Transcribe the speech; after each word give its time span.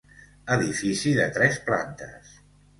Edifici 0.55 1.13
de 1.21 1.29
tres 1.37 1.63
plantes. 1.71 2.37